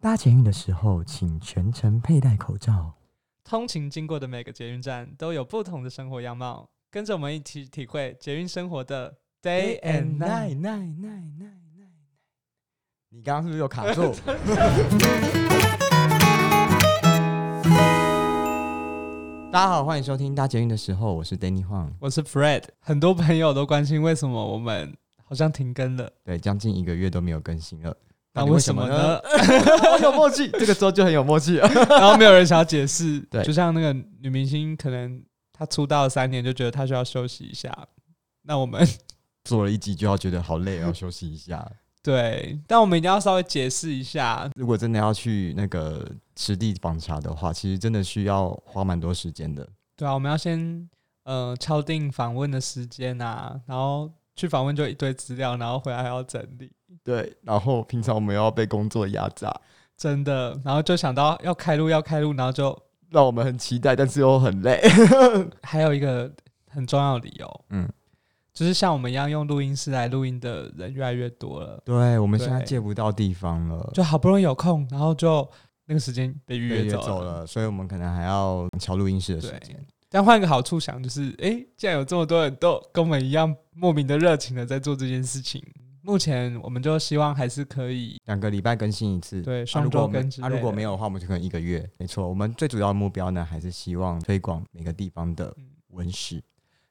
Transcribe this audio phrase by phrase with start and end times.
[0.00, 2.94] 搭捷运的时候，请全程佩戴口罩。
[3.42, 10.54] 通勤经过的每个捷运站都有不同的生活样貌，跟着我们一起体会捷运生活的 day and night。
[10.54, 11.88] night night night night。
[13.08, 14.14] 你刚刚是不是有卡住？
[19.50, 21.90] 大家好，欢迎收听搭捷运的时候，我是 Danny Huang。
[21.98, 27.96] 我是 Fred，很多朋友都关心为什么我们好像停更了，对，将近一个月都没有更新了，
[28.38, 29.20] 那为什么呢？？
[29.92, 31.68] 很有默契，这个时候就很有默契了。
[31.88, 37.76] 然后没有人想要解释，对就像那个女明星，可能她出道了三年就觉得她需要休息一下，
[38.42, 38.86] 那我们
[39.44, 41.66] 做了一集就要觉得好累，要休息一下。
[42.00, 49.68] 对，但我们一定要稍微解释一下，如果真的要去那个实地访查的话，其实真的需要花蛮多时间的。
[49.96, 50.88] 对啊，我们要先
[51.24, 56.70] 呃敲定访问的时间啊，然后去访问就一堆资料，然后回来还要整理，
[57.04, 59.54] 对，然后平常我们要被工作压榨，
[59.96, 62.76] 真的，然后就想到要开录要开录，然后就
[63.10, 64.80] 让我们很期待，但是又很累。
[65.62, 66.30] 还有一个
[66.68, 67.88] 很重要的理由，嗯，
[68.52, 75.48] 就是像我们一样用录音室来录音的人越来越多了，对，我们现在借不到地方了，就好不容易有空，然后就
[75.86, 79.74] 那个时间被预约走了，所以我们可能还要敲录音室的时间。
[80.10, 85.62] 但换个好处想，就是诶，既然有这么多人都跟我们一样莫名的热情的在做这件事情，
[86.02, 91.88] 目前我们就希望还是可以两个礼拜更新一次，对啊双周更如果没啊，之类的如果没有的话，我们就可能一个月。
[91.98, 96.42] 没错，我们最主要的目标呢，还是希望推广每个地方的嗯文史。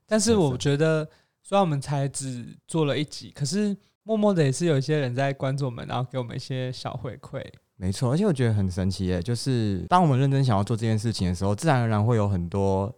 [0.05, 1.07] 但是我觉得，
[1.43, 7.43] 虽然我们才只做了一集，可是默默的也是有一些人在关注我们，然后给我们一些小回馈。
[7.75, 12.93] 没错，而且我觉得很神奇耶，就是当我们认真想要做这件事情的时候，自然而然会有很多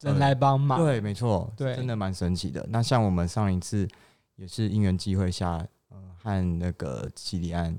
[0.00, 2.66] 人来帮忙，对，没错，对真的蛮神奇的。
[2.70, 3.86] 那像我们上一次
[4.42, 7.78] 也是因缘际会下，呃，和那个七里安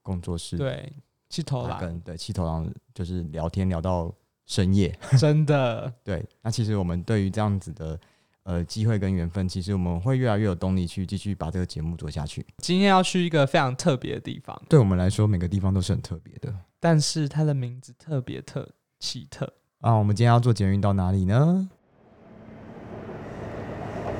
[0.00, 0.90] 工作室对，
[1.28, 4.10] 气头狼，跟对七头狼就是聊天聊到
[4.46, 4.98] 深夜。
[5.20, 8.00] 真的，对，那其实我们对于这样子的
[8.44, 12.46] 呃机会跟缘分，其实我们会越来越有动力去继续把这个节目做下去。
[12.56, 18.66] 今天要去一个非常特别的地方，对我们来说，每个地方都是很特别的但是它的名字特别特
[18.98, 19.52] 奇特。
[19.82, 19.92] 啊。
[19.92, 21.68] 我们今天要做捷运到哪里呢？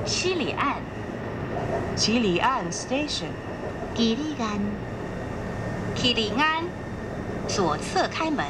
[0.04, 0.82] 西里岸
[1.96, 3.30] 七里岸 Station，
[3.94, 4.60] 吉利安，
[5.94, 6.64] 吉里安，
[7.46, 8.46] 左侧开门。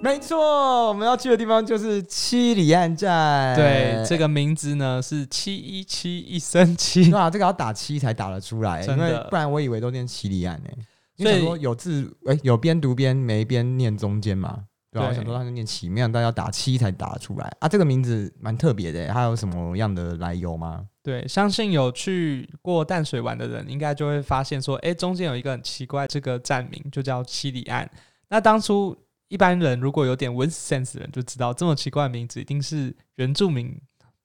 [0.00, 3.54] 没错，我们要去的地方就是七里岸站。
[3.56, 7.08] 对，这个名字呢是七一七一三七。
[7.10, 9.08] 对，啊，这个要打七才打得出来，真的。
[9.08, 10.70] 因为不然我以为都念七里岸呢、
[11.16, 17.66] 因所以有字哎、有边读边没边念中间嘛，对吧、对我想说他就念七，没想到要打七才打出来啊。
[17.66, 20.86] 这个名字蛮特别的、它有什么样的来由吗？
[21.02, 27.90] 对，相信有去过淡水玩的人，应该就会发现说，哎，中间有一个很奇怪，这个站名就叫七里岸。
[28.28, 28.94] 那当初
[29.28, 33.74] 一般人如果有点文史 sense 的人就知道，这么奇怪的名字一定是原住民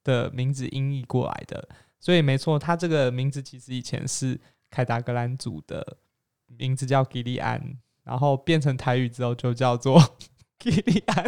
[0.04, 1.66] 的名字音译过来的。
[1.98, 4.38] 所以没错，它这个名字其实以前是
[4.70, 5.96] 凯达格兰族的
[6.46, 7.58] 名字叫吉利安，
[8.04, 9.98] 然后变成台语之后就叫做
[10.58, 11.24] 吉利安。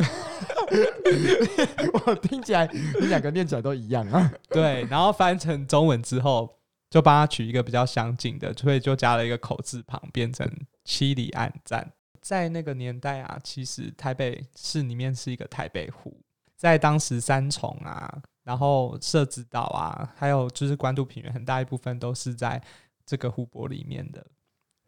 [2.07, 2.69] 我听起来
[3.01, 4.33] 你两个念起来都一样啊。
[4.49, 6.57] 对，然后翻成中文之后，
[6.89, 10.49] 就帮他取一个比较相近的，所以就加了一个口字旁，变成
[10.85, 11.93] 七里岸站。
[12.21, 16.21] 在那个年代啊，其实台北市里面是一个台北湖，
[16.55, 22.63] 在当时三重啊，然后社子岛啊，还有就是关渡平原，很大一部分都是在
[23.07, 24.25] 这个湖泊里面的。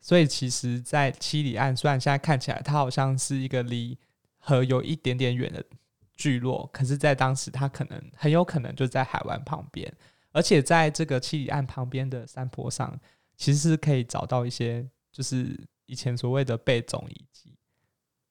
[0.00, 3.96] 所以其实，在七里岸，虽然现在看起来它好像是一个离
[4.44, 5.64] 河有一点点远的
[6.14, 9.90] 聚落，可是，在当时它可能很有可能就在海湾旁边，
[10.32, 12.98] 而且在这个七里岸旁边的山坡上，
[13.36, 17.54] 其实是可以找到一些就是以前所谓的贝种遗迹。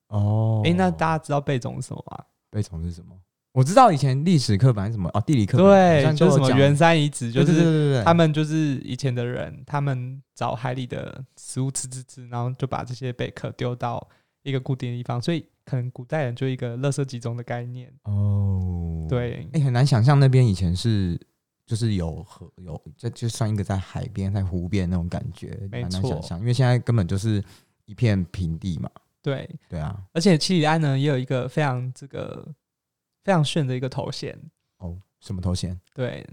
[0.07, 2.25] 哦诶，那大家知道贝种是什么吗？
[2.49, 3.17] 贝种是什么？
[3.53, 14.07] 我知道以前历史课本什么哦，地理课本对，就是什么圆山遗址，就是他们就是以前的人，他们找海里的食物吃吃吃，然后就把这些贝壳丢到
[14.43, 17.89] 一个固定的地方，所以可能古代人就一个垃圾集中的概念。
[18.03, 21.17] 哦，对，哎、很难想象那边以前是
[21.65, 27.41] 就是有河有，这就算一个在海边、在湖边那种感觉，没蛮难想错象，因为现在根本就是
[27.85, 28.89] 一片平地嘛。
[29.21, 32.45] 对，对啊，而且七里岸呢也有一个非常这个
[33.23, 34.37] 非常炫的一个头衔，
[34.79, 35.79] 哦，什么头衔？
[35.95, 36.27] 对，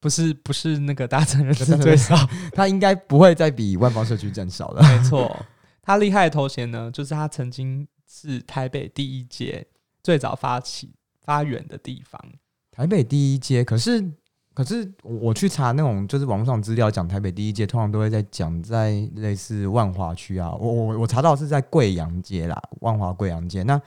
[0.00, 2.14] 不是不是那个大城人对是最少，
[2.52, 4.82] 他应该不会再比万方社区更少了。
[4.82, 5.34] 没错，
[5.80, 9.66] 他厉害的头衔呢，就是他曾经是台北第一街
[10.02, 10.92] 最早发起
[11.22, 12.20] 发源的地方。
[12.70, 14.06] 台北第一街，可是
[14.52, 20.52] 可是我我去查那种就是网络上资料，讲台北第一街，通常都会在讲在类似万华区啊。
[20.52, 23.62] 我我我查到是在贵阳街啦，万华贵阳街。
[23.62, 23.80] 那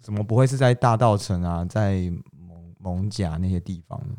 [0.00, 4.14] 怎么不会是在大道城啊，在蒙蒙甲那些地方呢？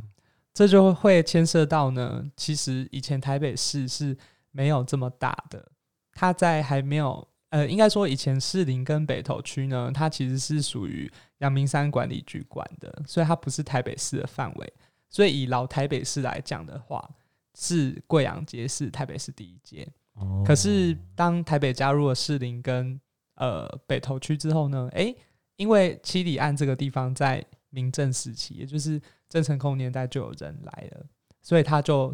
[0.54, 4.18] 这就会牵涉到呢，其实以前台北市是
[4.52, 5.72] 没有这么大的，
[6.14, 7.26] 它在还没有
[7.56, 14.74] 呃，应该说以前士林跟北投区呢，它其实是属于阳明山管理局管的，所以它不是台北市的范围。
[15.10, 17.10] 所以以老台北市来讲的话，
[17.58, 19.88] 是贵阳街是台北市第一街。
[20.16, 23.00] 哦可是当台北加入了士林跟
[23.36, 25.16] 呃北投区之后呢，诶，
[25.56, 31.06] 因为七里岸这个地方在明郑时期，也就是郑成功年代就有人来了，
[31.42, 32.12] 所以它就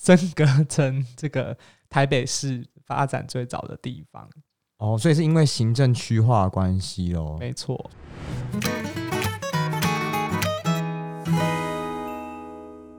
[0.00, 1.56] 升 格成这个
[1.88, 4.28] 台北市发展最早的地方。
[4.82, 7.36] 哦，所以是因为行政区划关系咯。
[7.38, 7.88] 没错，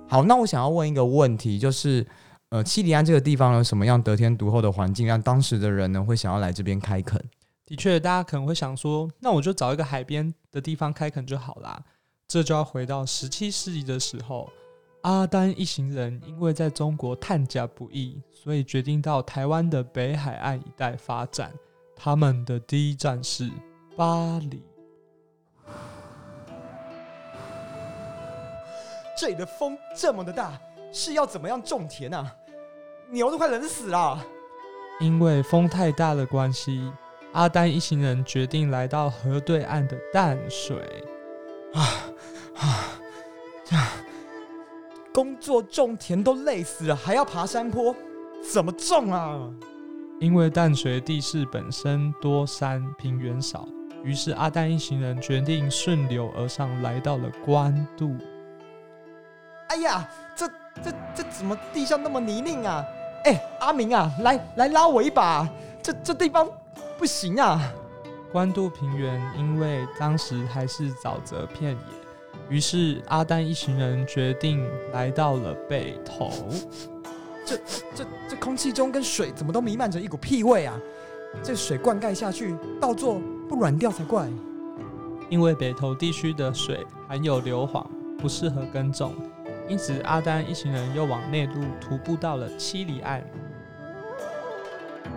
[0.08, 2.08] 好，那我想要问一个问题，就是
[2.48, 7.22] 呃，七里安这个地方有什么样得天独厚的环境，让当时的人呢会想要来这边开垦？
[7.66, 11.84] 的确，大家可能会想说，那我就找一个海边的地方开垦就好啦。
[12.30, 14.50] 这就要回到十七世纪的时候，
[15.02, 21.52] 阿丹一行人因为在中国探假不易，所以决定到台湾的北海岸一带发展。
[22.04, 23.50] 他们的第一站是
[23.96, 24.62] 巴黎。
[29.18, 30.60] 这里的风这么的大，
[30.92, 32.30] 是要怎么样种田啊？
[33.10, 34.22] 牛都快冷死了。
[35.00, 36.92] 因为风太大的关系，
[37.32, 41.06] 阿丹一行人决定来到河对岸的淡水。
[41.74, 42.04] 啊
[42.58, 43.00] 啊
[45.14, 47.96] 工作种田都累死了，还要爬山坡，
[48.52, 49.50] 怎么种啊？
[50.24, 53.68] 因为淡水地势本身多山，平原少，
[54.06, 58.16] 于是阿丹一行人决定顺流而上，来到了关渡。
[59.68, 60.48] 哎呀，这
[60.82, 62.86] 这这怎么地上那么泥泞啊？
[63.26, 65.46] 哎，阿明啊，来来拉我一把，
[65.82, 66.50] 这这地方
[66.98, 67.60] 不行啊！
[68.32, 71.78] 关渡平原因为当时还是沼泽片野，
[72.48, 76.32] 于是阿丹一行人决定来到了北投。
[77.46, 77.58] 这
[77.94, 80.80] 这这空气中跟水怎么都弥漫着一股屁味啊！
[81.42, 83.20] 这水灌溉下去，稻作
[83.50, 84.28] 不软掉才怪。
[85.30, 87.86] 因为北投地区的水含有硫磺，
[88.20, 89.14] 不适合耕种，
[89.68, 93.24] 因此阿丹一行人又往内陆徒步到了七里岸。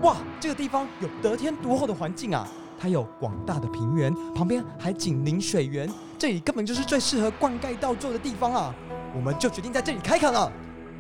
[0.03, 2.49] 哇，这个地方有得天独厚的环境啊！
[2.79, 5.89] 它有广大的平原，旁边还紧邻水源，
[6.19, 8.75] 这里根本就是最适合灌溉稻作的地方啊！
[9.15, 10.51] 我们就决定在这里开垦了。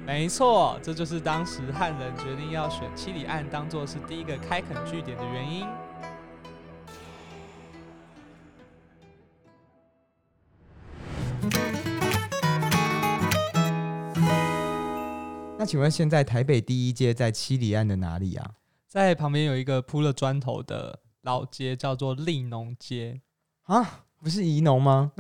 [0.07, 5.67] 没错，这就是当时汉人决定要选七里岸当做是第一个开垦据点的原因。
[15.59, 18.53] 那请问现在台北第一街在七里岸的哪里啊？
[18.87, 23.21] 在旁边有一个铺了砖头的老街，叫做利农街。
[23.65, 25.13] 啊，不是宜农吗？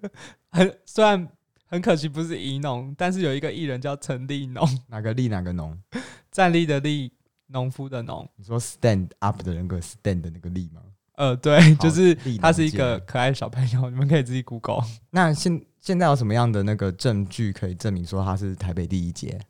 [0.52, 1.28] 很虽然
[1.66, 5.76] 很可惜不是宜农，但是有一个艺人叫陈立农，哪个立哪个农？
[6.30, 7.12] 站立的立，
[7.46, 8.28] 农夫的农。
[8.36, 10.82] 你说 stand up 的人个 stand 的那个立吗？
[11.16, 14.84] 呃，对，就是他是一个可爱的小朋友，你们可以自己 Google。
[15.10, 19.40] 那现现在有什么样的那个证据可以证明说他是台北第一街？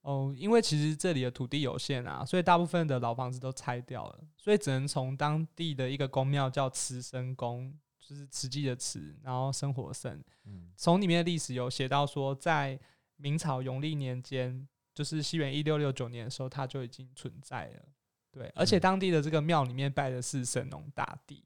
[0.00, 7.72] 哦，因为其实这里的土地有限啊，所以大部分的老房子都拆掉了，所以只能从当地的一个宫庙叫慈生宫，
[8.02, 12.78] 就是慈济的慈，然后生活生，嗯，从里面的历史有写到说，在
[13.16, 17.82] 明朝永历年间，就是西元一六六九年的时候，它就已经存在了。
[18.32, 21.44] 对，而且嗯当地的这个庙里面拜的是神农大帝，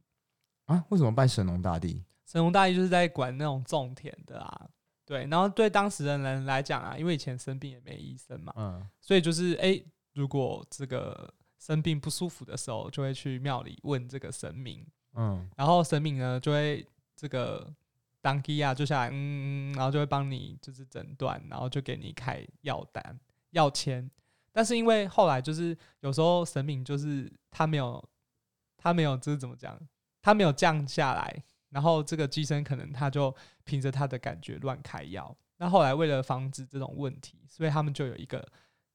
[0.64, 2.02] 啊，为什么拜神农大帝？
[2.24, 4.70] 神农大帝就是在管那种种田的啊。
[5.04, 9.84] 对，然后对当时的人来讲啊，因为以前生病也没医生嘛，嗯，所以就是诶，
[10.14, 14.84] 如果这个生病不舒服的时候，就会去庙里问这个神明，
[15.16, 17.72] 嗯，然后神明呢就会这个
[18.20, 23.18] 当机啊，就下来嗯，嗯，然后就会帮你就是诊断，然后就给你开药单、
[23.50, 24.10] 药签。
[24.52, 28.02] 但是因为后来就是有时候神明就是他没有
[28.76, 29.78] 他没有就是怎么讲，
[30.22, 35.36] 他没有降下来，然后这个机身可能他就凭着他的感觉乱开药。
[35.58, 38.46] 那后来为了防止这种问题，所以他们就有一个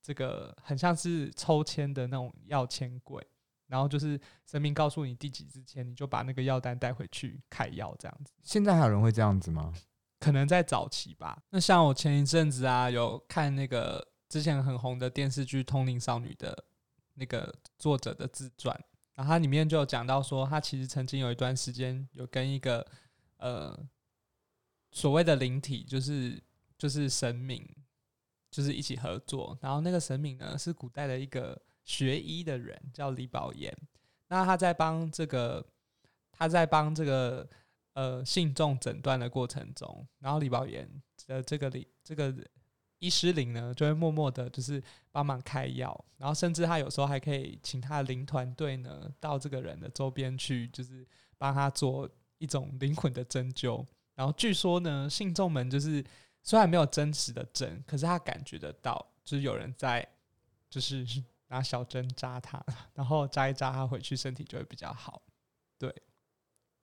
[0.02, 3.26] 这个很像是抽签的那种药签柜，
[3.72, 8.34] 然后就是神明告诉你第几之前，你就把那个药单带回去开药，这样子。
[8.44, 9.74] 现在还有人会这样子吗？
[10.20, 11.42] 可能在早期吧。
[11.50, 16.66] 那像我前一阵子啊，有看那个之前很红的电视剧《通灵少女》的
[17.14, 18.78] 那个作者的自传，
[19.16, 22.86] 然后它里面就有讲到说，他其实曾经有一段时间有跟一个
[23.38, 23.80] 呃
[24.92, 26.44] 所谓的灵体，就是
[26.78, 27.66] 就是神明，
[28.52, 29.58] 就是一起合作。
[29.62, 33.76] 然后那个神明呢是古代的一个学医的人，叫李宝岩。
[34.28, 35.66] 那他在帮这个
[36.32, 37.48] 他在帮这个
[37.94, 40.90] 呃信众诊断的过程中，然后李宝岩
[41.28, 42.34] 的这个李这个
[43.00, 51.06] 医师灵呢，就会默默的，就是帮忙开药，然后甚至他有时候还可以请他的灵团队呢，到这个人的周边去，就是
[51.38, 53.86] 帮他做一种灵魂的针灸。
[54.14, 56.04] 然后据说呢，信众们就是
[56.44, 60.08] 虽然没有真实的针，可是他感觉得到，就是有人在，
[60.70, 61.06] 就是
[61.52, 62.64] 拿小针扎它，
[62.96, 65.22] 然后扎一扎它回去，身体就会比较好。
[65.78, 65.94] 对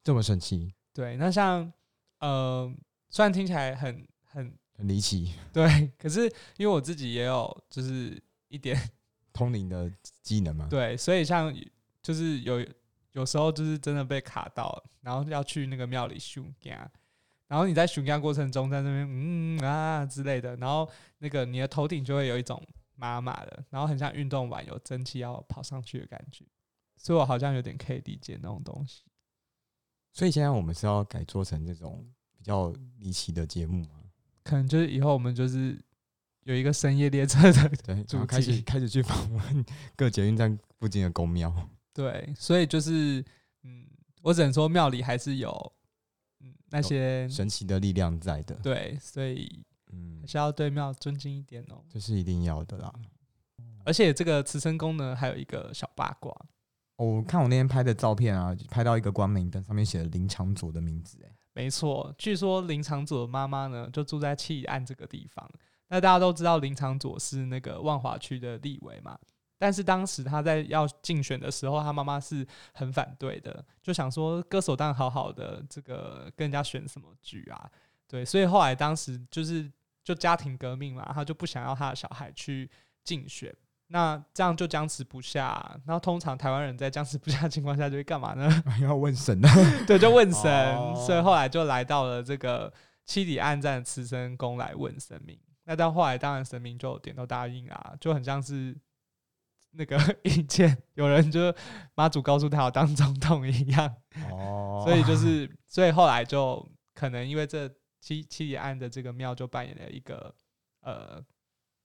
[0.04, 1.72] 这么神奇，对，那像
[2.20, 2.72] 呃，
[3.08, 6.22] 虽然听起来很很很离奇， 对，可是
[6.56, 8.78] 因为我自己也有就是一点
[9.32, 9.90] 通灵的
[10.22, 10.66] 技能嘛？
[10.68, 11.54] 对，所以像
[12.02, 12.64] 就是有
[13.12, 16.90] 有时候就是真的被卡到，然后要去那个庙里修家，
[17.46, 22.62] 然后你在修家过程中在那边嗯啊之类的，然后那个你的头顶就会有一种
[22.98, 26.44] 麻麻的，然后很像运动完有蒸汽要跑上去的感觉，
[26.96, 29.04] 所以我好像有点可以理解那种东西。
[30.12, 32.04] 所以现在我们是要改做成这种
[32.36, 34.00] 比较离奇的节目吗？
[34.42, 35.80] 可能就是以后我们就是
[36.42, 39.64] 有一个深夜列车的 对，主然后开始开始去访问
[39.94, 41.54] 各捷运站附近的公庙。
[41.92, 43.24] 对，所以就是
[43.62, 43.86] 嗯，
[44.22, 45.72] 我只能说庙里还是有
[46.40, 51.82] 嗯那些神奇的力量在的，对，所以嗯还，是要对庙尊敬一点哦。
[51.88, 52.92] 这是一定要的啦。
[53.84, 56.30] 而且这个慈生宫呢，还有一个小八卦，
[56.96, 65.48] 哦我看我那天拍的照片啊，拍到一个光明灯，上面写了林长佐的名字，哎，没错，据说林长佐的妈妈呢就住在七里岸这个地方。
[65.88, 69.18] 那大家都知道林长佐是那个万华区的立委嘛，
[69.56, 77.70] 但是当时他在要竞选的时候，他妈妈是很反对的，就想说歌手当然好好的，这个跟人家选什么举啊？
[78.06, 79.70] 对，所以后来当时就是
[80.08, 82.70] 就家庭革命嘛，他就不想要他的小孩去
[83.04, 83.54] 竞选。
[83.88, 88.50] 那这样就僵持不下，然后通常台湾人在僵持不下的情况下就会干嘛呢？
[88.80, 89.50] 要问神啊，
[89.86, 92.72] 对，就问神，哦所以后来就来到了这个
[93.04, 95.38] 七里岸站的慈生宫来问神明。
[95.64, 98.74] 那到后来，当然神明就点头答应啊，就很像是
[99.72, 101.54] 那个 以前有人就
[101.94, 103.94] 妈祖告诉他要当总统一样，
[104.32, 110.34] 哦所以就是，所以后来就可能因为这七七里岸的这个庙就扮演了一个
[110.80, 111.24] 呃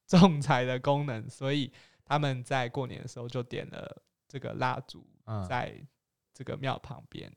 [0.07, 1.71] 仲裁的功能，所以
[2.05, 5.75] 他们在过年的时候就点了这个蜡烛嗯在
[6.33, 7.31] 这个庙旁边，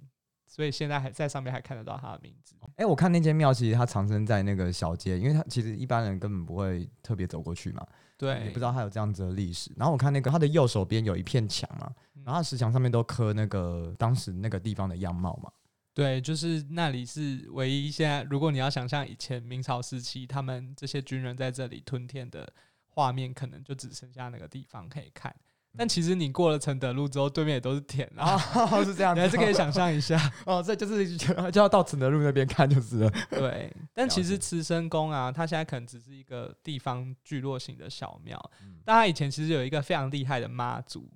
[0.47, 2.55] 所以现在还在上面还看得到他的名字。
[2.77, 7.87] 哎、我看那间庙其实它藏身在那个小街，因为它其实一般人根本不会特别走过去嘛，
[8.19, 9.71] 对，也不知道它有这样子的历史。
[9.77, 15.51] 然后我看那个它的右手边有一片墙嘛，嗯然后它石墙上面都刻那个当时那个地方的样貌嘛。
[15.97, 22.47] 对，就是那里是唯一现在，如果你要想象以前明朝时期他们这些军人在这里吞天的
[22.89, 25.35] 画面，可能就只剩下那个地方可以看。
[25.75, 28.37] 但其实你过了承德路之后，对面也都是田啊，
[28.71, 30.21] 哦，是这样你还是可以想象一下。
[30.45, 33.11] 哦，这就是就就要到承德路那边看就是了。
[33.31, 41.11] 对， 但其实慈生宫啊，它现在可能只是一个地方聚落型的小庙，嗯但它以前其实有一个非常厉害的妈祖，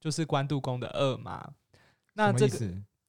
[0.00, 1.48] 就是关渡宫的二妈。
[2.14, 2.58] 那这个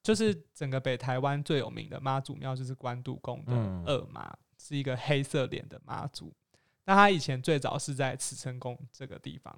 [0.02, 6.32] 就是整个北台湾最有名的妈祖庙，就是关渡宫的嗯二妈，是一个黑色脸的妈祖。
[6.84, 9.56] 那她以前最早是在慈生宫这个地方，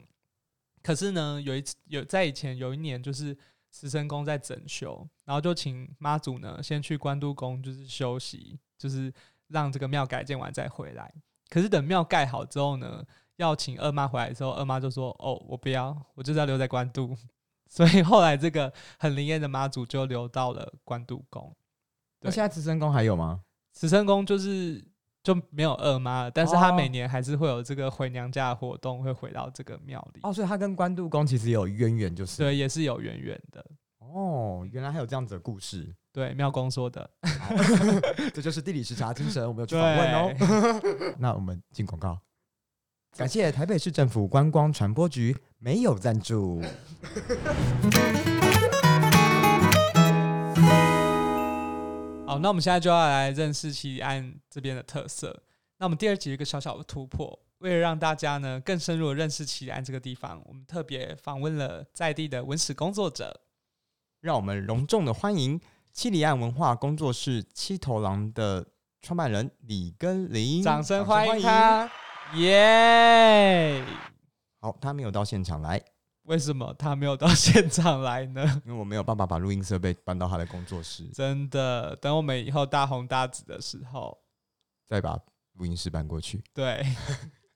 [0.82, 3.36] 可是呢，有一次有在以前有一年，就是
[3.70, 9.12] 慈生宫在整修，然后就请妈祖呢先去关渡宫就是休息，就是
[9.46, 11.14] 让这个庙改建完再回来。
[11.48, 13.04] 可是等庙盖好之后呢，
[13.36, 17.16] 要请二妈回来的时候，二妈就说：“哦，我不要，我就是要留在关渡。”
[17.72, 21.56] 所以后来这个很灵验的妈祖就留到了关渡宫。
[22.20, 23.40] 那现在慈生宫还有吗？
[23.72, 24.84] 慈生宫就是
[25.22, 30.20] 就没有二妈了，但是她哦每年还是会有这个回娘家的活动，会回到这个庙里。
[30.22, 33.64] 哦，所以她跟关渡宫其实有渊源，就是对，也是有渊源的。
[34.00, 37.08] 哦，原来还有这样子的故事，对，庙公说的。
[38.34, 40.30] 这就是地理时差精神，我们有去访问哦。
[41.18, 42.20] 那我们进广告，
[43.14, 46.62] 感谢台北市政府观光传播局没有赞助。
[52.26, 55.42] 好，那我们现在就要来认识奇里岸这边的特色。
[55.76, 63.42] 那我们第二集有一个小小的突破，为了让大家呢更深入的认识奇里岸这个地方，我们特别访问了在地的文史工作者。
[64.22, 65.60] 让我们隆重的欢迎
[65.92, 68.64] 七里岸文化工作室七头狼的
[69.02, 71.90] 创办人李根林，掌声欢迎他，
[72.34, 73.84] 耶！
[74.60, 75.82] 好，他没有到现场来，
[76.22, 78.42] 为什么他没有到现场来呢？
[78.64, 84.16] 因为我没有办法把录音设备搬到他的工作室，真的，等我们以后大红大紫的时候，
[84.88, 85.18] 再把
[85.54, 86.42] 录音室搬过去。
[86.54, 86.82] 对，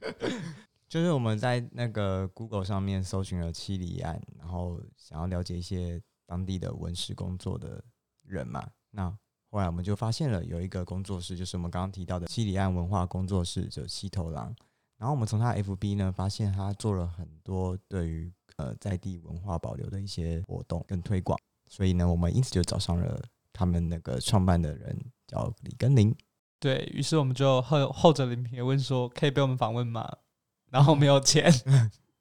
[0.89, 7.83] 就是我们在那个 Google 上面搜寻了七里岸，然后想要了解一些当地的文史工作的
[8.23, 8.69] 人嘛。
[8.91, 9.17] 那
[9.51, 14.55] 后来我们就发现了有一个工作室，就是我们刚刚提到的西里岸文化工作室，就七头狼。
[14.99, 21.39] 然后我们从他 FB 呢，发现他做了很多对于呃在地文化保留的一些活动跟推广，
[21.69, 23.23] 所以呢，我们因此就找上了
[23.53, 26.15] 他们那个创办的人，叫李根林。
[26.59, 30.11] 对于是，我们就后后者林平问说，可以被我们访问吗？
[30.71, 31.53] 然后没有钱，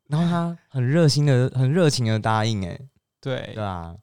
[0.08, 2.79] 然后他很热心的、很热情的答应，哎，
[3.22, 3.96] 对对啊，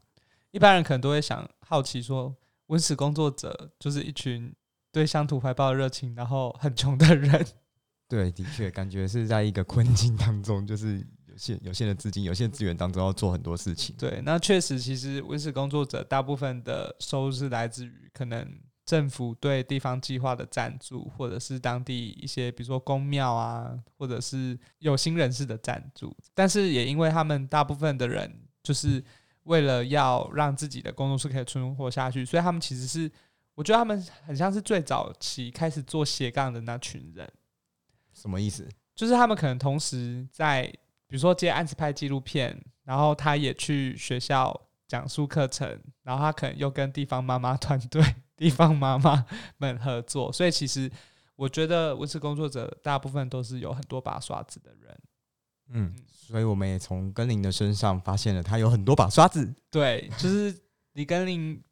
[0.50, 2.34] 一般人可能都会想好奇说，
[2.66, 4.54] 文史工作者就是一群
[4.90, 7.46] 对乡土怀抱热情，然后很穷的人。
[8.08, 13.96] 对，的确感觉是在一个困境当中，就是有限有限的资金、有限资源当中要做很多事情。
[13.98, 18.46] 对，那确实，其实文史工作者大部分的收入是来自于可能
[18.84, 26.14] 政府对地方计划的赞助，或者是当地一些比如说公庙啊，或者是有心人士的赞助。
[26.34, 28.30] 但是也因为他们大部分的人
[28.62, 29.02] 就是
[29.44, 33.10] 为了要让自己的工作室可以存活下去，所以他们其实是，
[33.54, 37.30] 我觉得他们很像是最早期开始做斜杠的那群人。
[38.12, 38.68] 什么意思？
[38.94, 40.64] 就是他们可能同时在，
[41.06, 44.54] 比如说接案子拍纪录片，然后他也去学校
[44.86, 45.66] 讲述课程，
[46.02, 48.02] 然后他可能又跟地方妈妈团队、
[48.36, 49.24] 地方妈妈
[49.56, 50.30] 们合作。
[50.32, 50.90] 所以其实
[51.36, 55.00] 我觉得文字工作者大部分都是有很多把刷子的人。
[55.72, 59.52] 嗯，所以我们也从根林的身上发现了他有很多把刷子。
[59.70, 60.54] 对，就是
[60.92, 61.62] 李根林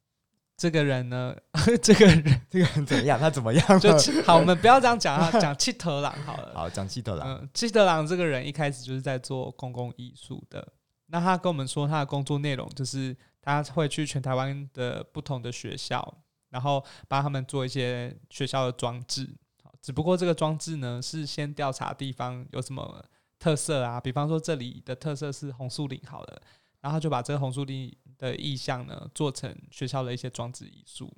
[0.56, 1.34] 这个人呢，
[1.82, 3.18] 这个人 这个人怎么样？
[3.18, 3.80] 他怎么样？
[3.80, 3.90] 就
[4.24, 6.52] 好，我们不要这样讲啊， 讲七头狼好了。
[6.54, 7.28] 好，讲七头狼。
[7.28, 10.66] 嗯，七德郎这个人一开始就是在做公共艺术的。
[11.06, 16.18] 那他跟我们说，他的工作内容就是他会去全台湾的不同的学校，
[16.50, 19.28] 然后帮他们做一些学校的装置。
[19.64, 23.04] 好，只不过这个装置呢，是先调查地方有什么
[23.40, 26.42] 特色啊，比方说这里的特色是红树林，好了，
[26.80, 31.12] 然后他就把这个红树林的意象呢，做成学校的一些装置艺术。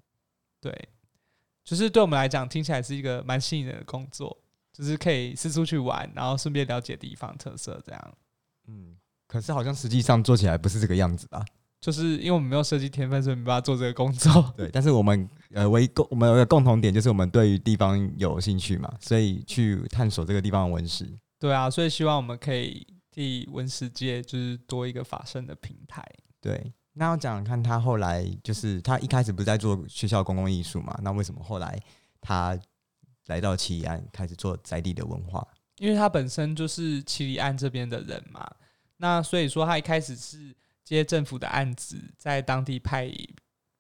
[0.58, 0.88] 对，
[1.62, 4.38] 就是对我们来讲，听起来是一个蛮吸引人的工作。
[4.74, 8.14] 就是可以四处去玩，然后顺便了解地方特色，这样。
[8.68, 11.44] 嗯，可是好像实际上做起来不是这个样子吧？
[11.78, 14.50] 就是因为我们没有设计天分，所以没办法做这个工作。
[14.56, 21.06] 对，但是我们呃，唯一共我们有一个共同点就是我们对于地方有兴趣嘛，所以去探索这个地方的文史。
[21.42, 26.00] 对啊，所以希望我们可以替文史界就是多一个发声的平台。
[26.40, 30.96] 对，那要讲看他后来就是他一开始不是在做学校公共艺术嘛？
[31.02, 31.76] 那为什么后来
[32.20, 32.56] 他
[33.26, 35.44] 来到七里岸开始做在地的文化？
[35.78, 38.48] 因为他本身就是七里岸这边的人嘛，
[38.98, 43.12] 那所以说他一开始是接政府的案子，在当地拍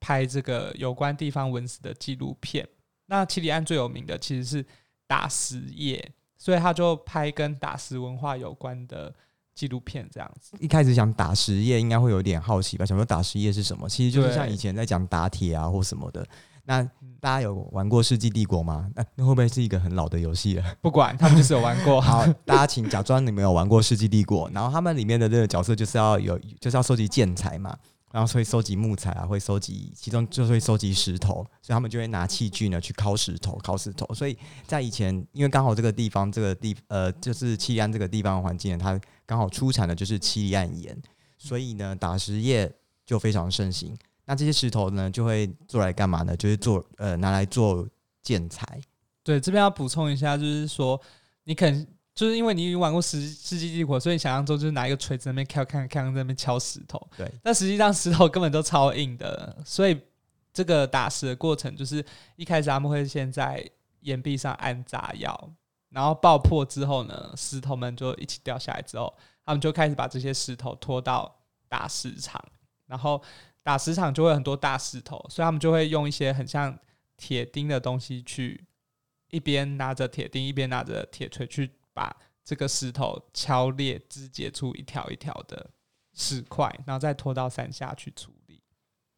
[0.00, 2.68] 拍这个有关地方文史的纪录片。
[3.06, 4.66] 那七里岸最有名的其实是
[5.06, 6.12] 打石业，
[6.42, 9.14] 所以他就拍跟打石文化有关的
[9.54, 10.56] 纪录片，这样子。
[10.58, 12.84] 一开始想打实业，应该会有点好奇吧？
[12.84, 13.88] 想说打实业是什么？
[13.88, 16.26] 其实就是像以前在讲打铁啊或什么的。
[16.64, 16.82] 那
[17.20, 18.90] 大家有玩过《世纪帝国》吗？
[18.96, 20.64] 那那会不会是一个很老的游戏了？
[20.82, 22.00] 不管他们就是有玩过。
[22.02, 27.78] 好，大家请假装你没有玩过《世纪帝国》，然后他们里面的这个角色就是要有，就是要收集建材嘛，
[28.12, 34.06] 然后所以收集木材啊，会收集，其中就会收集石头，所以他们就会拿器具呢去敲石头，敲石头。
[34.14, 40.96] 所以在以前，因为刚好这个地方，这个地呃，就是七里岸这个地方环境，它刚好出产的就是七里岸盐，
[41.38, 42.70] 所以呢，打石业
[43.06, 43.96] 就非常盛行。
[44.26, 46.36] 那这些石头呢，就会做来干嘛呢？
[46.36, 47.88] 就是做呃拿来做
[48.22, 48.80] 建材。
[49.24, 51.00] 对，这边要补充一下，就是说
[51.44, 51.86] 你肯
[52.22, 57.04] 就是因为你玩过《世世纪帝国》，所以你想象中就是拿一个锤子在那边敲、看、看，在那边敲石头。
[57.16, 60.00] 对，但实际上石头根本都超硬的，所以
[60.52, 62.04] 这个打石的过程就是
[62.36, 63.68] 一开始他们会先在
[64.02, 65.50] 岩壁上安炸药，
[65.88, 69.12] 然后爆破之后呢，石头们就一起掉下来之后，
[69.44, 71.34] 他们就开始把这些石头拖到
[71.68, 72.40] 打石场，
[72.86, 73.20] 然后。
[73.64, 76.76] 打石场就会很多大石头，所以他们就会用一些很像
[77.16, 78.66] 铁钉的东西去
[79.30, 85.70] 一边拿着铁钉，一边拿着铁锤去把这个石头敲裂、肢解出一条一条的
[86.14, 88.62] 石块，然后再拖到山下去处理。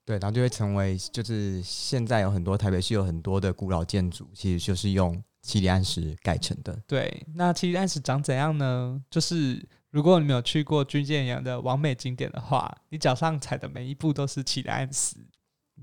[0.05, 6.79] 对，然后就会成为就是现在有很多台北市有很多的古老建筑，其实就是用七里岸石盖成的。
[6.87, 9.03] 对，那七里岸石长怎样呢？
[9.09, 15.17] 就是如果你没有去过军舰洋的完美景点的话，你脚上踩的每一步都是七里岸石。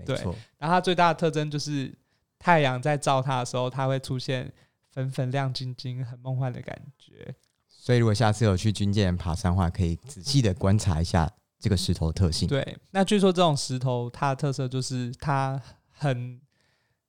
[0.05, 1.93] 对没错，然后它最大的特征就是
[2.39, 4.53] 太阳在照它的时候，它会出现
[4.91, 7.33] 粉粉亮晶晶、很梦幻的感觉。
[7.67, 11.27] 所以如果下次有去军舰爬山的话，可以仔细的观察一下
[11.57, 12.47] 这个石头的特性。
[12.47, 16.39] 对，那据说这种石头它的特色就是它很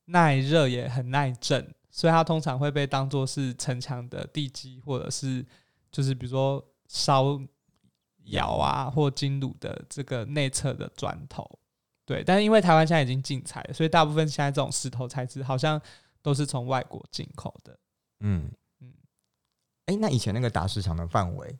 [0.05, 5.45] 耐热，也很耐震，所以它通常会被当做是城墙的地基，或者是
[5.91, 7.39] 就是比如说烧
[8.25, 11.59] 窑啊或金炉的这个内侧的砖头。
[12.05, 15.79] 对，但是因为台湾现在已经禁采了，所以大部分现在这种石头材质好像
[16.23, 17.77] 都是从外国进口的。
[18.21, 18.49] 嗯。
[18.81, 18.87] 嗯。
[18.87, 18.93] 嗯，
[19.85, 21.59] 哎、那以前那个打石场的范围，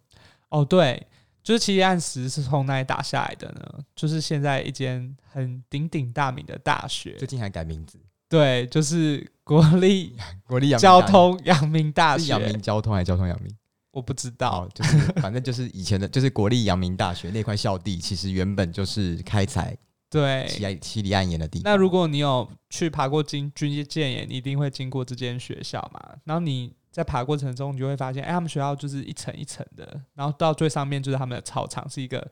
[0.50, 1.06] 哦，对，
[1.44, 3.84] 就是七里岸石是从哪里打下来的呢？
[3.96, 7.16] 就是现在一间很鼎鼎大名的大学。
[7.18, 8.00] 最，近还改名字，
[8.30, 10.16] 对，就是国立
[10.48, 13.54] 国立交大通阳明大学，阳明交通还是交通阳明？
[13.92, 14.64] 我不知道。
[14.64, 19.78] 哦，，就是反正就是以前的，就是国立阳明大学那块校地，其实原本就是开采
[20.14, 20.48] 对。
[20.48, 21.64] 七里七里岸岩的地方。
[21.72, 26.16] 那如果你有去爬过军军舰岩，你一定会经过这间学校嘛。
[26.26, 32.30] 然后你在爬过程中，你就会发现，哎、他们学校就是一层一层的，然后到最上面就是他们的操场，是一个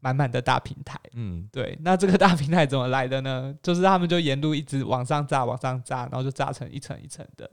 [0.00, 1.00] 满满的大平台。
[1.14, 3.54] 嗯，对，那这个大平台怎么来的呢？
[3.62, 7.50] 就是他们就沿路一直往上炸，往上炸，然后就炸成一层一层的。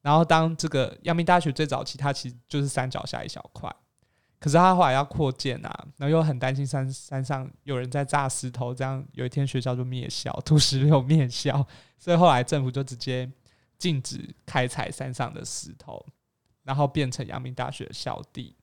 [0.00, 3.70] 然后当这个阳明大学最早期，它其实就是山脚下一小块，
[4.40, 11.66] 可是他后来要扩建啊，然后又很担心山山上有人在炸石头，这样有一天学校就灭校， 土石流灭校，
[11.98, 13.30] 所以后来政府就直接
[13.78, 16.04] 禁止开采山上的石头，
[16.62, 18.54] 然后变成阳明大学的校地。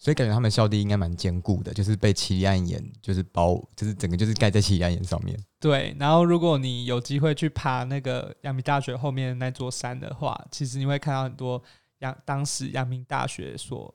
[0.00, 5.36] 所以感觉他们校地应该蛮坚固的，就是被七里岸岩就是包，就是整个就是盖在七里岸岩上面。
[5.58, 11.60] 对，然后如果你有机会去爬那个阳明大学后面那座山的话，其实你会看到很多
[11.98, 13.92] 阳当时阳明大学所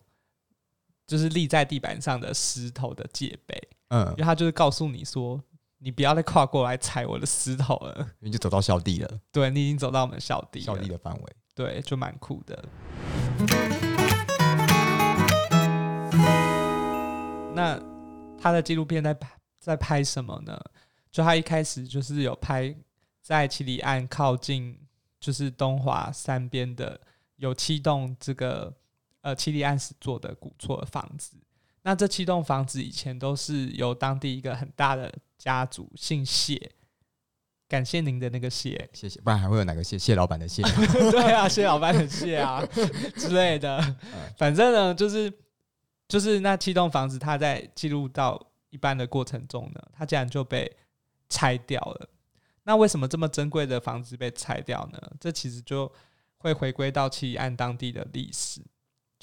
[1.13, 3.55] 就是立在地板上的石头的界碑，
[3.89, 5.39] 嗯因为，他就是告诉你说，
[5.77, 11.35] 你不要再跨过来踩我的石头了，你就走到校地了，对你已经走到我们校地校了，地的范围。
[11.53, 12.65] 对，就蛮酷的。
[17.53, 17.79] 那
[18.41, 20.59] 他的纪录片在拍在拍什么呢？
[21.11, 22.75] 就他一开始就是有拍
[23.21, 24.75] 在七里岸靠近
[25.19, 26.99] 就是东华山边的
[27.35, 28.73] 有七栋这个
[29.23, 31.35] 呃七里岸石做的古厝的房子。
[31.81, 36.71] 那这七栋房子以前都是由当地一个很大的家族姓谢，
[37.67, 40.61] 感谢您的那个谢，谢谢，不然还会有哪个谢谢老板的谢？
[41.11, 42.65] 对啊，谢老板的谢啊
[43.17, 43.95] 之类的。
[44.37, 45.33] 反正呢，就是
[46.07, 50.71] 就是那七栋房子，它在记录到一半的过程中呢，它竟然就被
[51.27, 52.09] 拆掉了。
[52.63, 54.99] 那为什么这么珍贵的房子被拆掉呢？
[55.19, 55.91] 这其实就
[56.37, 58.61] 会回归到七里岸当地的历史，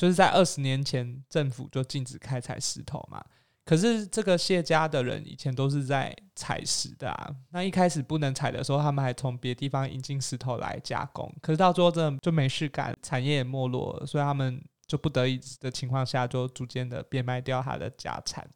[0.00, 3.22] 就是在二十年前，政府就禁止开采石头嘛。
[3.66, 7.30] 可是这个谢家的人以前都是在采石的啊。
[7.50, 11.30] 那一开始不能采的时候，他们还从别地方引进石头来加工。
[11.42, 18.48] 可是到最后真的就没事干，产业也没落了，所以他们就不得已的情况下，就逐渐的变卖掉他的家产。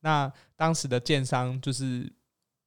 [0.00, 2.10] 那当时的建商就是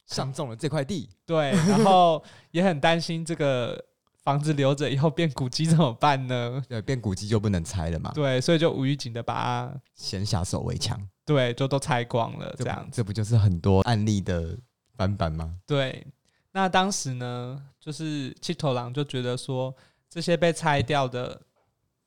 [0.06, 3.84] 上中了这块地，对，然后也很担心这个
[4.22, 6.62] 房子留着以后变古迹怎么办呢？
[6.68, 12.96] 对，变古迹就不能拆了嘛，对，所以就无预警的把它先下手为强，对就都拆光了，这样子。
[12.96, 14.58] 这不就是很多案例的
[14.96, 15.56] 翻版吗？
[15.66, 16.06] 对，
[16.52, 19.74] 那当时呢，就是七头狼就觉得说，
[20.08, 21.40] 这些被拆掉的，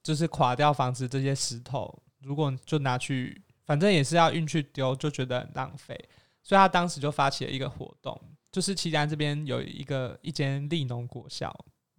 [0.04, 5.97] 就是垮掉房子这些石头，如果就拿去，反正也是要运去丢，就觉得很浪费，
[6.43, 8.21] 所以他当时就发起了一个活动，
[8.52, 11.52] 就是旗南这边有一个一间立农国校，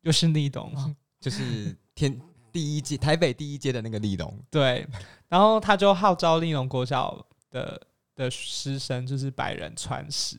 [0.05, 2.19] 又是立农，就是天
[2.53, 4.87] 第一届台北第一届的那个立农，对，
[5.29, 10.39] 然后他就号召立农国小的的师生，就是百人传石，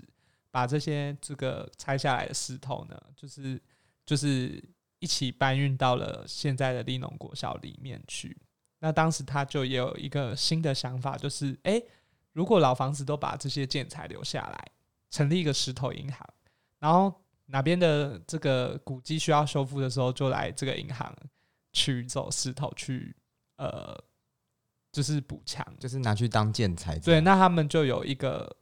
[0.50, 3.62] 把这些这个拆下来的石头呢，就是
[4.06, 4.64] 就是
[5.00, 8.38] 一起搬运到了现在的立农国小里面去。
[8.80, 11.84] 那当时他就也有一个新的想法，就是诶，
[12.34, 14.72] 如果老房子都把这些建材留下来，
[15.10, 16.30] 成立一个石头银行，
[16.78, 17.12] 然后
[17.48, 21.16] 哪边的这个古迹需要修复的时候，就来这个银行
[21.74, 23.16] 取走石头去
[23.58, 23.98] 呃，
[24.92, 25.66] 就是补强。
[25.80, 28.56] 就是拿去当建材对，那他们就有一个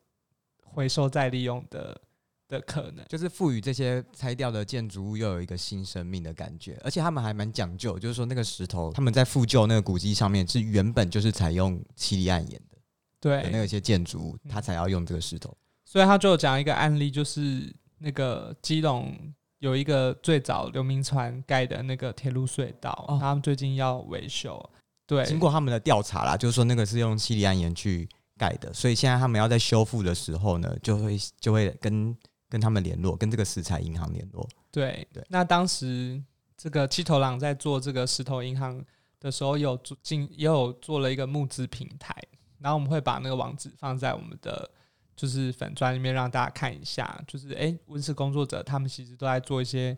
[0.63, 2.01] 回收再利用的
[2.47, 3.05] 的可能。
[3.07, 12.77] 就是赋予这些拆掉的建筑物又有一个新生命的感觉，而且他们还蛮讲究，就是说那个石头他们在复旧那个古迹上面是原本就是采用七里岸岩的
[13.21, 15.55] 对，那有些建筑物，嗯它才要用这个石头。
[15.85, 19.17] 所以他就有讲一个案例，就是那个基隆
[19.59, 24.61] 有一个最早刘铭传盖的那个铁路隧道，哦他们最近要维修。
[25.07, 32.13] 对，经过他们的调查啦，就是说那个是用西里安岩去盖的，所以现在他们要在修复的时候呢，就会就会跟
[32.49, 34.45] 跟他们联络，跟这个石材银行联络。
[34.69, 36.21] 对对那当时
[36.57, 38.83] 这个七头狼在做这个石头银行
[39.19, 42.13] 的时候，有做进也有做了一个募资平台，
[42.59, 44.69] 然后我们会把那个网址放在我们的
[45.15, 49.97] 就是粉砖里面让大家看一下，就是诶，温室工作者他们其实都在做一些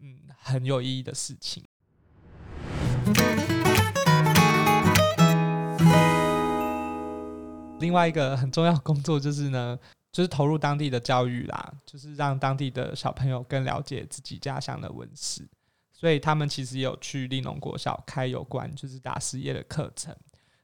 [0.00, 1.64] 嗯很有意义的事情。
[7.80, 9.76] 另外一个很重要工作就是呢，
[10.12, 15.48] 就是投入当地的教育啦，就是让当地的小朋友更了解自己家乡的文史。
[15.92, 20.12] 所以他们其实有去利农国小开有关就是打实业的课程。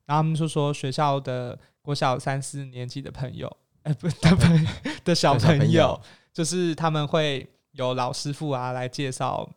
[0.05, 3.57] 然后他们就说学校的国小三四年级的朋友，
[3.95, 4.67] 的朋
[5.05, 6.01] 的小朋朋友友，
[6.33, 9.49] 就是他们会有老师傅啊来介绍，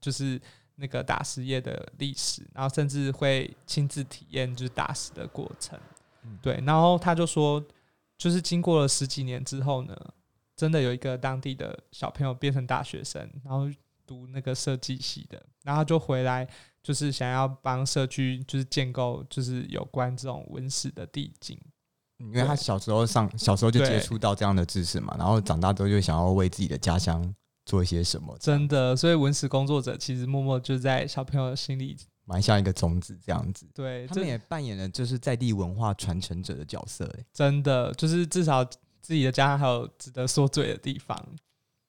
[0.00, 0.40] 就是
[0.76, 5.78] 那个打实业的历史，然后甚至会亲自体验就是打实的过程。
[6.24, 7.64] 嗯对，然后他就说，
[8.16, 9.96] 就是经过了十几年之后呢，
[10.56, 13.70] 真的有一个当地的小朋友变成大学生，然后
[14.06, 16.46] 读那个设计系的，然后就回来，
[16.82, 21.58] 就是想要帮社区就是建构就是有关这种文史的地景。
[22.18, 33.66] 因为他小时候上 小时候就接触到这样的知识嘛，然后长大之后就想要为自己的家乡做一些什么，真的，所以文史工作者其实默默就在小朋友的心里，埋下一个种子这样子。
[33.74, 38.64] 对，这他们也扮演了就是在地文化传承者的角色、欸，真的就是至少
[39.00, 41.16] 自己的家乡还有值得说嘴的地方。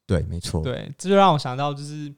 [0.06, 2.14] 对，没错，对，这就让我想到，就是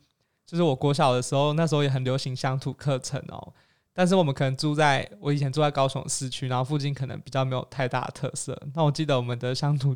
[0.45, 3.54] 就是我国小的时候，那时候也很流行乡土课程哦。
[3.93, 8.60] 但是我们可能住在我以前住在高雄市区，然后附近可能比较没有太大的特色。
[8.73, 9.95] 那我记得我们的乡土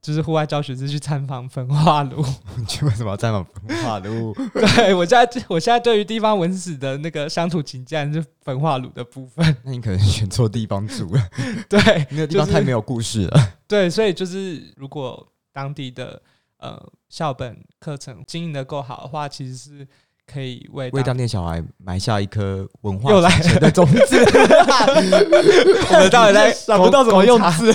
[0.00, 2.22] 就是户外教学是去参访焚化炉。
[2.56, 4.34] 你为什么要参访焚化炉？
[4.52, 9.56] 对我现在我现在对于地方文史的那个乡土景象是焚化炉的部分。
[9.64, 11.28] 那你可能选错地方住了，
[11.68, 11.80] 对
[12.10, 13.54] 那个地方太没有故事了。
[13.66, 16.20] 对，所以就是如果当地的
[16.58, 16.78] 呃
[17.08, 19.88] 校本课程经营的够好的话，其实是
[20.26, 24.16] 可以为为当当地小孩埋下一颗文化又来传承的种子。
[25.90, 27.72] 我们到底在 想不到怎么用字，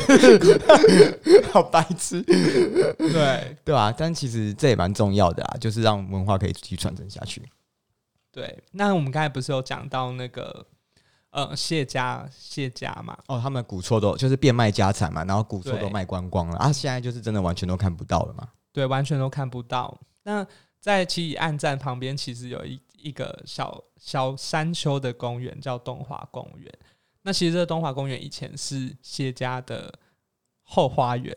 [1.52, 7.42] 好白痴，对对吧、但其实这也蛮重要的啊，就是让文化可以继续传承下去。
[8.32, 10.66] 对，那我们刚才不是有讲到那个
[11.32, 13.18] 呃谢家谢家嘛？
[13.28, 18.48] 哦，他们古厝都就是变卖家产嘛，然后古厝都卖光光了啊，现在就是真的完全都看不到了嘛。
[18.72, 20.00] 对，完全都看不到。
[20.24, 20.46] 那
[20.80, 26.72] 在七里岸站旁边，其实有一一个小小山丘的公园，叫东华公园。
[27.22, 29.94] 那其实这个东华公园以前是谢家的
[30.64, 31.36] 后花园，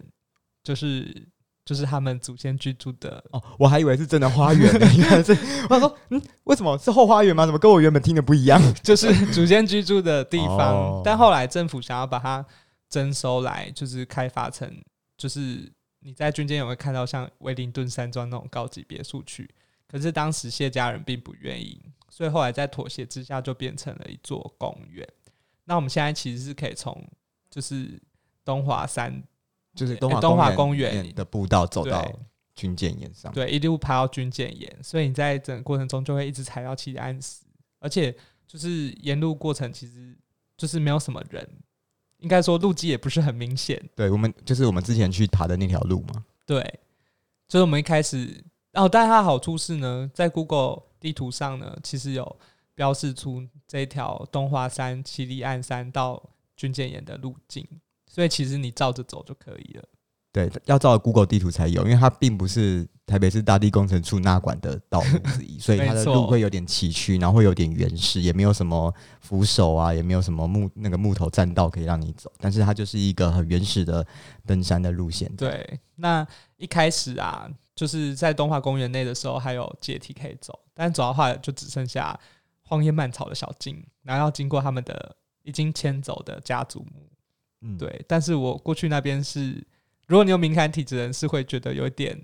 [0.62, 1.26] 就是
[1.64, 5.32] 就是他们祖先居住的哦，我还以为是真的花园呢， 原来是
[5.68, 7.44] 我想说，嗯，为什么是后花园吗？
[7.44, 8.60] 怎么跟我原本听的不一样？
[8.82, 12.44] 就是祖先居住的地方，哦但后来政府想要把它
[12.88, 14.72] 征收来，就是开发成，
[15.16, 15.72] 就是
[16.02, 19.48] 你在军舰有没有看到像威灵顿山庄那种高级别墅区？
[19.86, 25.06] 可是当时谢家人并不愿意，所以后来在妥协之下，就变成了一座公园。
[25.64, 27.06] 那我们现在其实是可以从
[27.50, 28.00] 就是
[28.44, 29.22] 东华山
[29.74, 32.10] 就是东华诶东华公公园的步道走到
[32.54, 33.32] 军舰岩上。
[33.32, 37.44] 对，一路爬到军舰岩，所以你在整个过程中就会一直踩到七里岸石，
[37.78, 38.14] 而且
[38.46, 40.16] 就是沿路过程其实
[40.56, 41.48] 就是没有什么人，
[42.22, 43.80] 应该说路基也不是很明显。
[43.94, 46.24] 对，我们就是我们之前去爬的那条路嘛。
[46.46, 46.62] 对，
[47.46, 52.36] 就是我们一开始，哦，但它的好处是呢，在 Google 地图上呢，其实有
[52.74, 56.22] 标示出这一条东华山、七里岸山到
[56.56, 57.66] 军舰岩的路径，
[58.06, 59.84] 所以其实你照着走就可以了。
[60.32, 74.06] 对，要照 Google 地图才有，因为它并不是台北市大地工程处纳管的道路之一， 所以它的路会有点崎岖，然后会有点原始，也没有什么扶手啊，也没有什么木那个木头栈道可以让你走，但是它就是一个很原始的
[74.46, 75.30] 登山的路线。
[75.36, 82.18] 对，那一开始啊，就是在东华公园内的时候还有阶梯可以走，但走到后来就只剩下
[82.62, 87.06] 荒野蔓草的小径，然后要经过他们的已经迁走的家族墓。
[87.60, 89.62] 嗯，对，但是我过去那边是，
[90.06, 92.20] 如果你有敏感体质人，是会觉得有点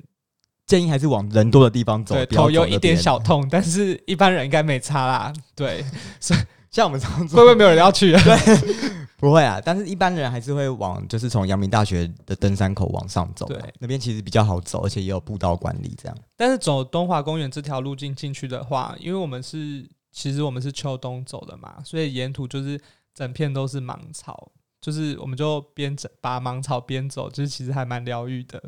[0.66, 5.32] 建议还是往人多的地方走，对头有一点小痛，但是一般人应该没差啦。
[5.54, 5.84] 对，
[6.20, 8.22] 所以像我们常会做不会没有人要去啊？
[9.18, 13.58] 不会啊，但是一般人还是会往就是从阳明大学的登山口往上走，对。
[13.80, 16.16] 那边其实比较好走，而且也有步道管理这样。
[16.36, 22.80] 但是走东华公园这条路径进去的话，因为我们是其实我们是秋冬走的嘛，所以沿途就是
[23.12, 24.52] 整片都是芒草，
[24.88, 28.62] 就是我们就边走把芒草边走，就是其实还蛮疗愈的。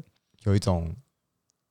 [0.44, 0.94] 有一种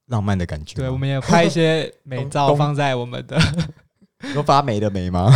[0.08, 0.74] 浪漫的感觉。
[0.76, 3.40] 对，我们也拍一些美照放在我们的
[4.34, 5.30] 有发霉的霉吗？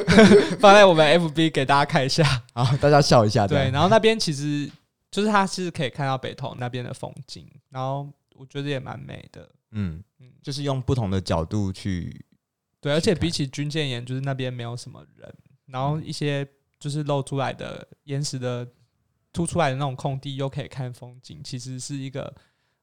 [0.58, 2.24] 放在我们 FB 给大家看一下。
[2.54, 3.46] 啊，大家笑一下。
[3.46, 4.70] 对，然后那边其实
[5.10, 9.46] 就是它是可以看到北投那边的风景，然后我觉得也蛮美的。
[9.72, 12.24] 嗯嗯，就是用不同的角度去，
[12.80, 15.34] 对，而且比起军舰岩，就是那边没有什么人，
[15.66, 18.66] 然后一些就是露出来的岩石的
[19.32, 22.34] 凸出来的那种空地，又可以看风景，其实是一个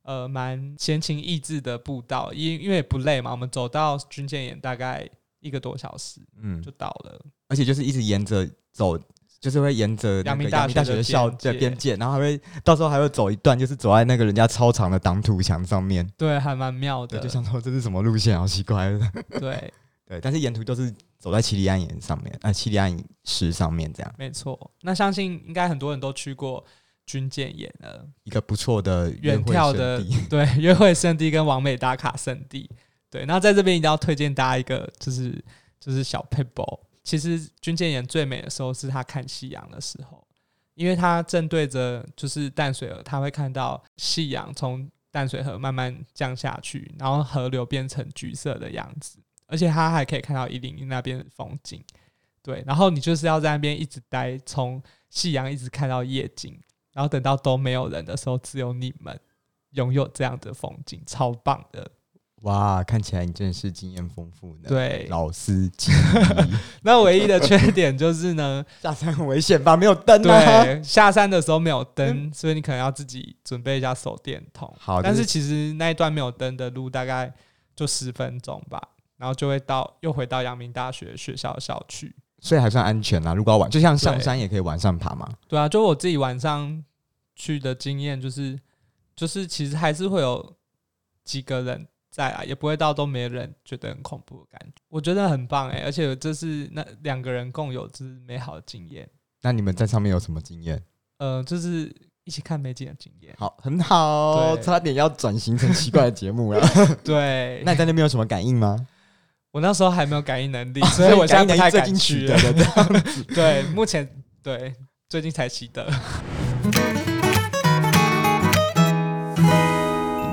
[0.03, 7.19] 呃蛮闲情逸致的步道，因因为不累嘛，我们走到军舰岩大概一个多小时嗯就，到了。
[7.47, 8.97] 而且就是一直沿着走，
[9.39, 16.07] 就是会沿着那阳明大学的的校的边界，然后还会到时候还会走一段，就是走在那个人家超长的挡土墙上面。
[16.17, 17.23] 对，还蛮妙对，的。
[17.23, 18.99] 就想说这是什么路线，好奇怪的。
[19.39, 19.73] 对，
[20.07, 24.59] 对，但是沿途都是走在七里岸岩上面，呃，七里岸石上面这样没错。
[24.81, 26.61] 那相信应该很多人都去过
[27.05, 30.03] 军舰岩了，一个不错的远眺的。
[30.29, 32.69] 对约会圣地跟完美打卡圣地。
[33.09, 35.41] 对，那在这边一定要推荐大家一个，就是
[35.79, 40.27] 就是小 e b l 其实军舰岩最美的时候是他看夕阳的时候，
[40.73, 49.19] 因为它正对着就是淡水河，它会看到夕阳从淡水河慢慢降下去，然后河流变成橘色的样子，
[49.53, 51.79] 而且它还可以看到一零一那边的风景。
[52.41, 56.59] 对，然后你就是要在那边一直待，从夕阳一直看到夜景，
[56.91, 59.17] 然后等到都没有人的时候，只有你们
[59.73, 61.91] 拥有这样的风景，超棒的。
[62.41, 65.93] 哇，看起来你真的是经验丰富呢对老司机。
[66.83, 69.77] 那唯一的缺点就是呢， 下山很危险吧？
[69.77, 70.63] 没有灯啊。
[70.65, 74.75] 对，下山的时候没有灯，所以你可能要自己准备一下手电筒。
[74.77, 77.33] 好但是其实那一段没有灯的路大概
[77.73, 78.89] 就十分钟吧，
[79.23, 82.13] 然后就会到又回到阳明大学学校的校区。
[82.41, 83.33] 所以还算安全啦。
[83.33, 85.31] 如果要晚，就像上山也可以晚上爬嘛。
[85.47, 86.83] 对啊，就我自己晚上
[87.37, 88.59] 去的经验，就是
[89.15, 90.53] 就是其实还是会有
[91.23, 94.81] 几个人在啊，也不会到都没人，觉得很恐怖的感觉。
[94.89, 99.09] 我觉得很棒哎、而且这是那两个人共有之美好的经验。
[99.41, 100.83] 那你们在上面有什么经验？
[101.19, 103.33] 呃，就是一起看美景的经验。
[103.37, 106.59] 好，很好，对差点要转型成奇怪的节目了。
[107.05, 108.85] 对， 那你在那边有什么感应吗？
[109.53, 111.93] 我那时候还没有感应能力，所以我现在不太敢。
[111.93, 112.25] 取。
[113.35, 114.73] 对，目前对
[115.07, 115.87] 最近才习得。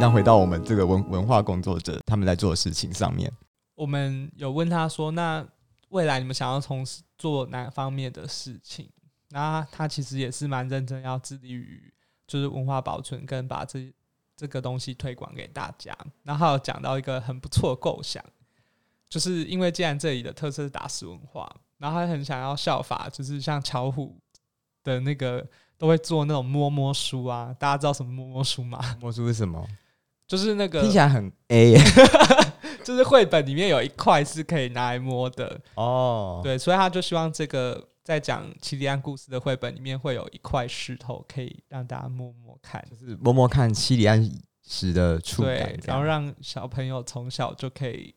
[0.00, 3.30] 那回到我们这个文文化工作者他们在做的事情上面，
[3.74, 5.46] 我们有问他说，那
[5.90, 8.88] 未来你们想要从事做哪方面的事情？
[9.28, 11.92] 那他其实也是蛮认真，要致力于
[12.26, 13.92] 就是文化保存跟把这
[14.34, 15.94] 这个东西推广给大家。
[16.22, 18.24] 然后有讲到一个很不错的构想，
[19.10, 24.16] 就是因为既然这里的特色是打石文化，然后他很想要效法，就是像巧虎
[24.84, 25.46] 的那个
[25.76, 28.78] 都会做那种摸摸书啊，大家知道什么摸摸书吗？
[29.00, 29.66] 摸书是什么？
[30.26, 31.80] 就是那个听起来很 A 耶
[32.84, 36.40] 就是绘本里面有一块是可以拿来摸的，哦。
[36.42, 44.30] 对，所以他就希望这个在讲奇里安故事的绘本里面会有一块石头可以让大家摸摸看，就是摸摸看七里岸
[44.66, 48.14] 石的触感对，然后让小朋友从小就可以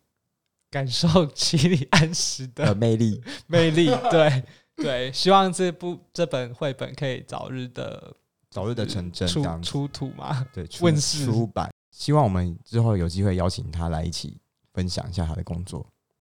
[0.73, 3.21] 感受奇里安石的的魅力。
[3.45, 4.43] 魅力， 对
[4.75, 8.11] 对，希望这部这本绘本可以早日的
[8.49, 11.71] 早日的成真，出出土嘛，对问世出版。
[11.91, 14.39] 希望我们之后有机会邀请他来一起
[14.73, 15.85] 分享一下他的工作。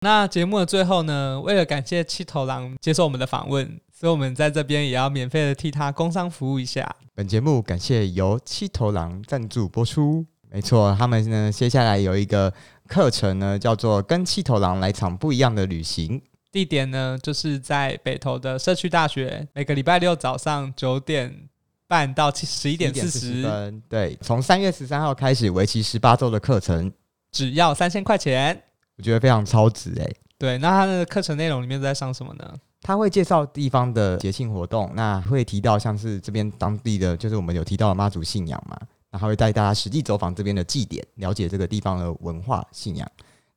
[0.01, 6.97] 那节目的最后呢，为了感谢七头狼接受我们的访问，所以我们在这边也要免费的替他工商服务一下。
[7.15, 10.27] 本节目感谢由七头狼赞助播出。
[10.55, 12.53] 没错，他们呢接下来有一个
[12.87, 16.21] 课程呢，叫做《跟气头狼来场不一样的旅行》。
[16.53, 21.49] 地点呢，就是在北投的社区大学，每个礼拜六早上九点
[21.89, 23.83] 半到十一点四十，分。
[23.89, 26.93] 对，从三月十三号开始，为期十八周的课程，
[27.33, 28.63] 只要三千块钱。
[28.97, 32.55] 我觉得非常超值哎、对，那他的课程内容里面都在上什么呢？
[32.81, 38.79] 他会介绍地方的节庆活动，那会提到像是这边当地的，就是我们有提到的妈祖信仰嘛，
[39.15, 43.09] 那还会带大家实际走访这边的祭典，了解这个地方的文化信仰。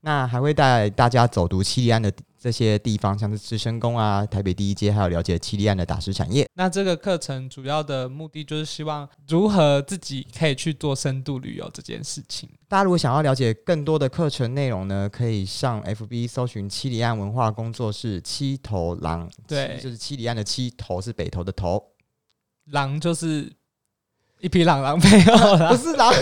[0.01, 6.47] 那还会带大家走读七里岸的这些地方，像是资生宫啊、台北第一街，还有了解七里岸的打石产业。
[6.53, 12.47] 那这个课程主要的目的就是希望如何自己可以去做深度旅游这件事情。
[12.67, 21.83] 大家如果想要了解更多的课程内容呢，可以上 FB 搜寻七里岸文化工作室七头狼，对就是七里岸的七头是北头的头，
[22.65, 23.51] 狼就是
[24.39, 26.13] 一匹狼，狼没有啦不，是狼，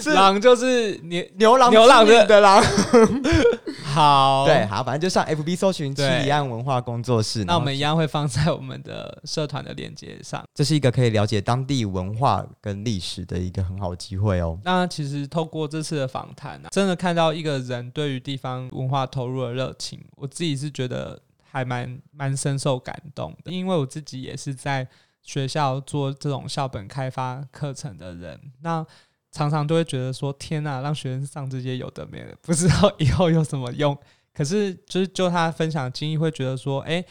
[0.00, 2.62] 是狼就是牛牛郎牛郎的的狼。
[3.94, 4.44] 好。
[4.44, 7.44] 对，，好，反正就上 FB 搜寻七对里岸文化工作室。
[7.44, 10.44] 那我们一样会放在我们的社团的链接上。
[10.54, 14.58] 这是一个可以了解当地文化跟历史的一个很好的机会哦。
[14.64, 24.86] 那其实透过这次的访谈啊，真的看到一个人对于地方文化投入的热情，我自己是觉得还蛮蛮深受感动的，因为我自己也是在
[25.24, 28.86] 学校做这种校本开发课程的人，那
[29.32, 33.98] 常常都会觉得说，天呐，让学生上这些有的没的，不知道以后有什么用。
[34.32, 37.04] 可是就是就他分享经历，会觉得说，诶，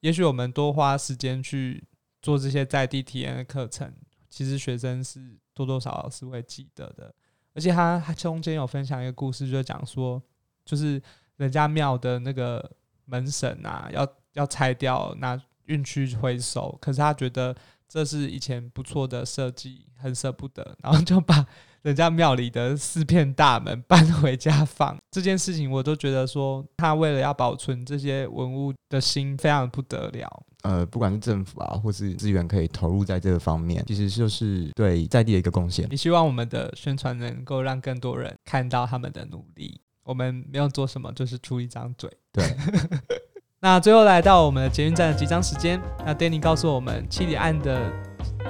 [0.00, 1.82] 也许我们多花时间去
[2.20, 3.90] 做这些在地体验的课程，
[4.28, 7.14] 其实学生是多多少少是会记得的。
[7.54, 10.20] 而且他他中间有分享一个故事，就讲说，
[10.64, 11.00] 就是
[11.36, 12.70] 人家庙的那个
[13.04, 15.40] 门神啊，要要拆掉，那
[15.70, 16.76] 运去回收。
[16.80, 17.54] 可是他觉得
[17.88, 21.46] 这是以前不错的设计，很舍不得，然后就把
[21.82, 24.98] 人家庙里的四片大门搬回家放。
[25.10, 30.42] 这件事情我都觉得说，他为了要保存这些文物的心非常不得了。
[30.62, 35.88] 呃，不管是政府啊，或是资源可以投入在这个方面，其实就是对在地的一个贡献。
[35.90, 39.80] 也希望我们的宣传能够让更多人看到他们的努力。
[40.02, 42.10] 我们没有做什么，就是出一张嘴。
[42.32, 42.44] 对，
[43.62, 47.78] 那最后来到我们的捷运站的集章时间，那 Danny 告诉我们七里岸的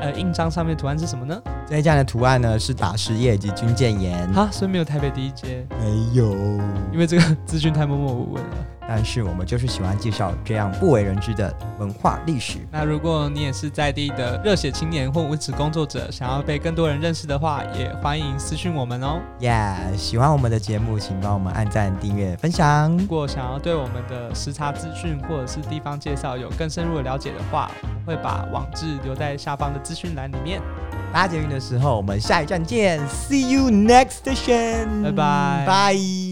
[0.00, 1.36] 呃印章上面图案是什么呢？
[1.68, 6.32] 这一站的图案呢是打石业以及军舰岩，哈，所以没有台北第一街，没有，
[6.92, 8.56] 因为这个资讯太默默无闻了。
[8.92, 12.58] 但是我们就是喜欢介绍这样不为人知的文化历史。
[12.72, 19.20] 那如果你也是在地的热血青年或文史工作者，想要被更多人认识的话，也欢迎私讯我们哦。
[19.38, 22.98] Yeah，喜欢我们的节目，请帮我们按赞、订阅、分享。
[22.98, 27.70] 如果想要对我们的时差资讯或者是地方介绍有更深入的了解的话，
[28.04, 30.60] 会把网址留在下方的资讯栏里面。
[31.12, 36.29] 搭捷运的时候，我们下一站见，See you next station，拜拜拜。